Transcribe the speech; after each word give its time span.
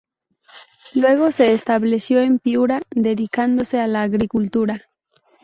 Luego 0.95 1.31
se 1.31 1.53
estableció 1.53 2.21
en 2.21 2.39
Piura, 2.39 2.81
dedicándose 2.89 3.79
a 3.79 3.85
la 3.85 4.01
agricultura. 4.01 4.85